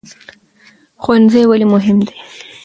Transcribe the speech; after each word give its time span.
ښوونځی 1.01 1.43
ولې 1.49 1.65
مهم 1.73 1.97
دی؟ 2.07 2.17